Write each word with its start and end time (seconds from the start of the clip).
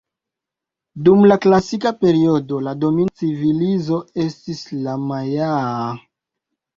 Dum 1.07 1.25
la 1.31 1.35
Klasika 1.41 1.91
periodo 2.05 2.61
la 2.67 2.73
domina 2.83 3.13
civilizo 3.23 3.99
estis 4.23 4.63
la 4.87 4.97
Majaa. 5.05 5.69